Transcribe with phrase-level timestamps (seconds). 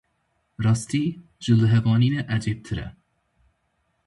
[0.63, 1.03] Rastî,
[1.43, 2.87] ji lihevanînê ecêbtir e.